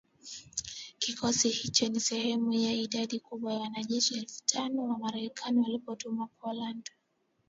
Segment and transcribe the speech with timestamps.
[0.99, 6.89] Kikosi hicho ni sehemu ya idadi kubwa ya wanajeshi elfu tano wa Marekani waliotumwa Poland